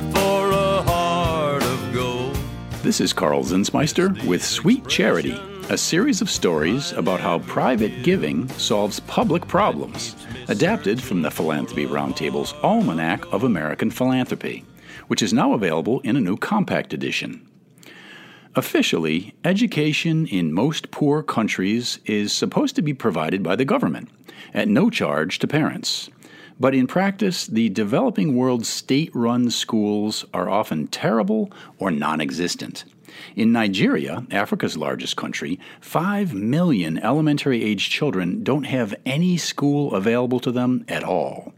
[0.00, 2.36] for a heart of gold.
[2.82, 5.40] This is Karl Zinsmeister with Sweet Charity,
[5.70, 10.16] a series of stories about how private giving solves public problems,
[10.48, 14.64] adapted from the Philanthropy Roundtable's Almanac of American Philanthropy,
[15.06, 17.48] which is now available in a new compact edition.
[18.56, 24.08] Officially, education in most poor countries is supposed to be provided by the government
[24.52, 26.10] at no charge to parents.
[26.58, 32.84] But in practice, the developing world's state run schools are often terrible or non existent.
[33.36, 40.40] In Nigeria, Africa's largest country, 5 million elementary age children don't have any school available
[40.40, 41.52] to them at all.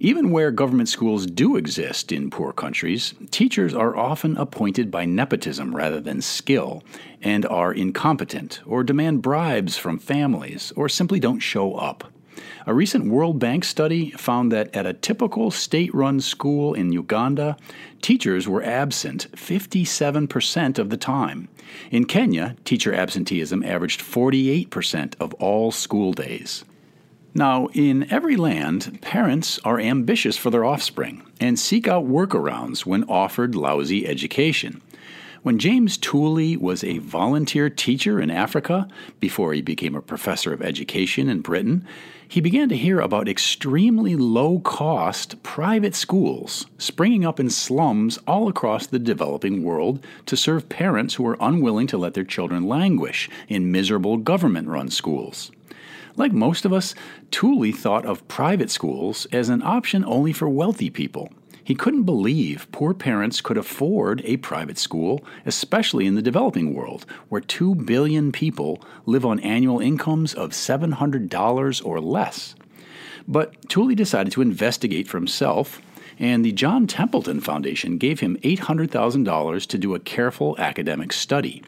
[0.00, 5.74] Even where government schools do exist in poor countries, teachers are often appointed by nepotism
[5.74, 6.84] rather than skill,
[7.20, 12.12] and are incompetent, or demand bribes from families, or simply don't show up.
[12.66, 17.56] A recent World Bank study found that at a typical state run school in Uganda,
[18.02, 21.48] teachers were absent 57% of the time.
[21.90, 26.64] In Kenya, teacher absenteeism averaged 48% of all school days.
[27.34, 33.04] Now, in every land, parents are ambitious for their offspring and seek out workarounds when
[33.04, 34.82] offered lousy education.
[35.42, 38.88] When James Tooley was a volunteer teacher in Africa
[39.20, 41.86] before he became a professor of education in Britain,
[42.26, 48.48] he began to hear about extremely low cost private schools springing up in slums all
[48.48, 53.30] across the developing world to serve parents who were unwilling to let their children languish
[53.46, 55.52] in miserable government run schools.
[56.16, 56.96] Like most of us,
[57.30, 61.30] Tooley thought of private schools as an option only for wealthy people
[61.68, 67.04] he couldn't believe poor parents could afford a private school, especially in the developing world,
[67.28, 72.54] where 2 billion people live on annual incomes of $700 or less.
[73.28, 75.82] But Tooley decided to investigate for himself,
[76.18, 81.62] and the John Templeton Foundation gave him $800,000 to do a careful academic study.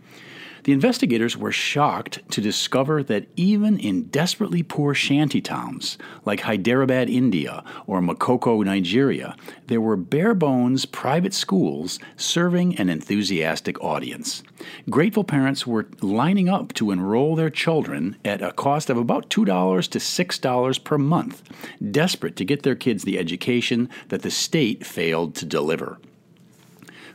[0.64, 7.08] The investigators were shocked to discover that even in desperately poor shanty towns like Hyderabad,
[7.08, 9.36] India, or Makoko, Nigeria,
[9.68, 14.42] there were bare bones private schools serving an enthusiastic audience.
[14.88, 19.88] Grateful parents were lining up to enroll their children at a cost of about $2
[19.88, 21.42] to $6 per month,
[21.90, 25.98] desperate to get their kids the education that the state failed to deliver.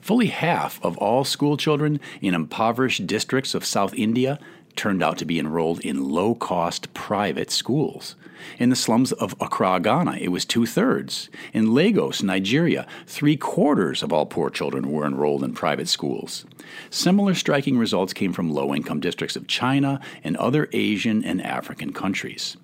[0.05, 4.37] Fully half of all school children in impoverished districts of South India
[4.75, 8.15] turned out to be enrolled in low cost private schools.
[8.59, 11.31] In the slums of Accra, Ghana, it was two thirds.
[11.53, 16.45] In Lagos, Nigeria, three quarters of all poor children were enrolled in private schools.
[16.91, 21.91] Similar striking results came from low income districts of China and other Asian and African
[21.91, 22.57] countries.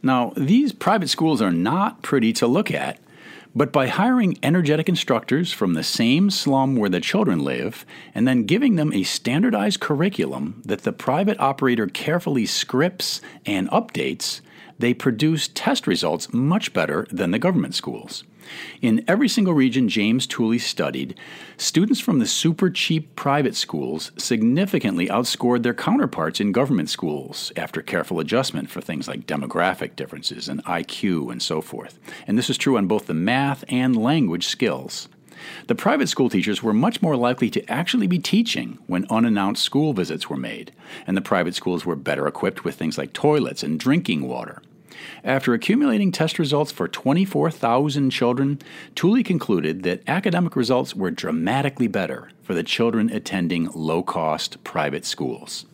[0.00, 3.00] Now, these private schools are not pretty to look at,
[3.54, 8.44] but by hiring energetic instructors from the same slum where the children live, and then
[8.44, 14.40] giving them a standardized curriculum that the private operator carefully scripts and updates,
[14.78, 18.24] they produce test results much better than the government schools.
[18.82, 21.18] In every single region James Tooley studied,
[21.56, 27.80] students from the super cheap private schools significantly outscored their counterparts in government schools after
[27.80, 31.98] careful adjustment for things like demographic differences and IQ and so forth.
[32.26, 35.08] And this is true on both the math and language skills.
[35.66, 39.92] The private school teachers were much more likely to actually be teaching when unannounced school
[39.92, 40.72] visits were made,
[41.06, 44.62] and the private schools were better equipped with things like toilets and drinking water.
[45.22, 48.58] After accumulating test results for 24,000 children,
[48.94, 55.04] Tooley concluded that academic results were dramatically better for the children attending low cost private
[55.04, 55.66] schools.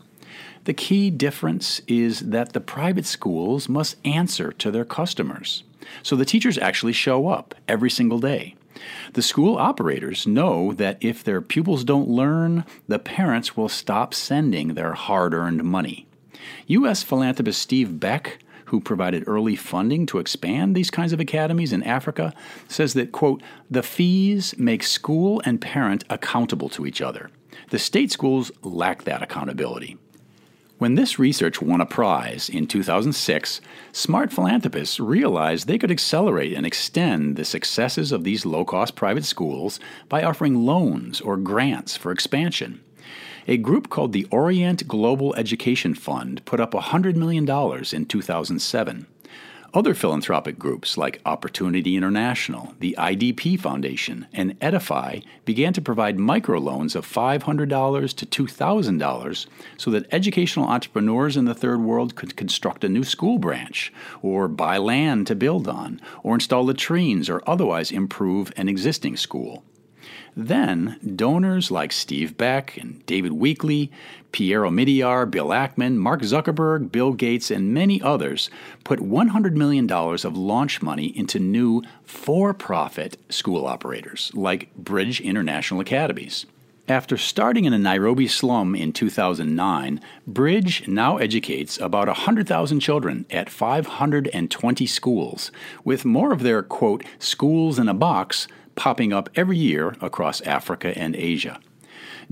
[0.65, 5.65] The key difference is that the private schools must answer to their customers.
[6.03, 8.55] So the teachers actually show up every single day.
[9.13, 14.75] The school operators know that if their pupils don't learn, the parents will stop sending
[14.75, 16.07] their hard earned money.
[16.67, 17.03] U.S.
[17.03, 18.39] philanthropist Steve Beck
[18.71, 22.33] who provided early funding to expand these kinds of academies in Africa,
[22.69, 27.31] says that, quote, the fees make school and parent accountable to each other.
[27.71, 29.99] The state schools lack that accountability.
[30.81, 33.61] When this research won a prize in 2006,
[33.93, 39.27] smart philanthropists realized they could accelerate and extend the successes of these low cost private
[39.27, 39.79] schools
[40.09, 42.81] by offering loans or grants for expansion.
[43.47, 47.47] A group called the Orient Global Education Fund put up $100 million
[47.93, 49.07] in 2007.
[49.73, 56.97] Other philanthropic groups like Opportunity International, the IDP Foundation, and Edify began to provide microloans
[56.97, 59.47] of $500 to $2,000
[59.77, 64.49] so that educational entrepreneurs in the third world could construct a new school branch, or
[64.49, 69.63] buy land to build on, or install latrines or otherwise improve an existing school.
[70.37, 73.91] Then, donors like Steve Beck and David Weekley,
[74.33, 78.51] Pierre Omidyar, Bill Ackman, Mark Zuckerberg, Bill Gates, and many others
[78.85, 85.81] put $100 million of launch money into new for profit school operators like Bridge International
[85.81, 86.47] Academies.
[86.91, 93.49] After starting in a Nairobi slum in 2009, Bridge now educates about 100,000 children at
[93.49, 95.53] 520 schools,
[95.85, 100.93] with more of their, quote, schools in a box popping up every year across Africa
[100.99, 101.61] and Asia.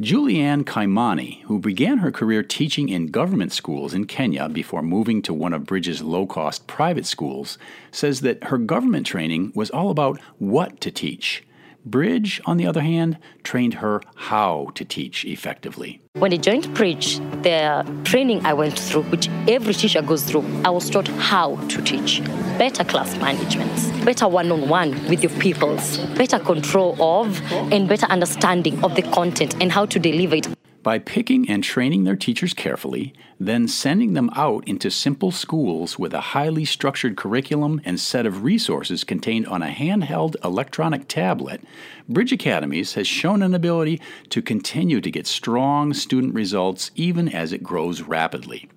[0.00, 5.32] Julianne Kaimani, who began her career teaching in government schools in Kenya before moving to
[5.32, 7.58] one of Bridge's low cost private schools,
[7.92, 11.44] says that her government training was all about what to teach
[11.90, 16.00] Bridge, on the other hand, trained her how to teach effectively.
[16.14, 20.70] When I joined Bridge, the training I went through, which every teacher goes through, I
[20.70, 22.22] was taught how to teach.
[22.58, 27.40] Better class management, better one on one with your pupils, better control of
[27.72, 32.04] and better understanding of the content and how to deliver it by picking and training
[32.04, 37.80] their teachers carefully, then sending them out into simple schools with a highly structured curriculum
[37.84, 41.62] and set of resources contained on a handheld electronic tablet,
[42.08, 47.52] Bridge Academies has shown an ability to continue to get strong student results even as
[47.52, 48.68] it grows rapidly.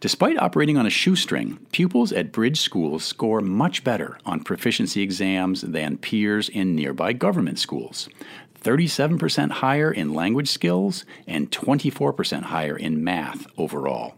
[0.00, 5.62] Despite operating on a shoestring, pupils at Bridge schools score much better on proficiency exams
[5.62, 8.08] than peers in nearby government schools.
[8.62, 14.14] 37% higher in language skills, and 24% higher in math overall.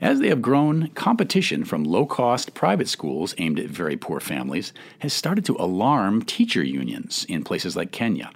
[0.00, 4.72] As they have grown, competition from low cost private schools aimed at very poor families
[4.98, 8.30] has started to alarm teacher unions in places like Kenya.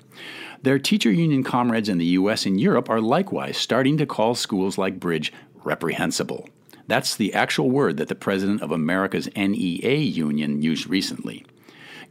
[0.62, 4.78] Their teacher union comrades in the US and Europe are likewise starting to call schools
[4.78, 5.32] like Bridge
[5.64, 6.48] reprehensible.
[6.86, 11.44] That's the actual word that the president of America's NEA union used recently.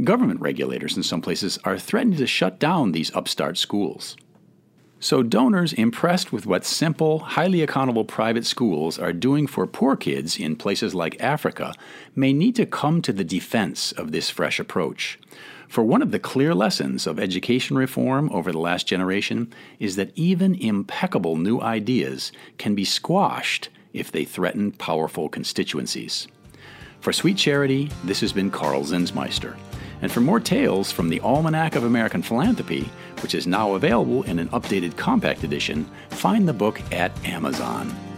[0.04, 4.16] Government regulators in some places are threatening to shut down these upstart schools.
[5.02, 10.38] So, donors impressed with what simple, highly accountable private schools are doing for poor kids
[10.38, 11.74] in places like Africa
[12.18, 15.18] may need to come to the defense of this fresh approach.
[15.70, 20.12] For one of the clear lessons of education reform over the last generation is that
[20.16, 26.28] even impeccable new ideas can be squashed if they threaten powerful constituencies.
[27.00, 29.56] For Sweet Charity, this has been Karl Zinsmeister.
[30.02, 32.90] And for more tales from the Almanac of American Philanthropy,
[33.22, 38.09] which is now available in an updated compact edition, find the book at Amazon.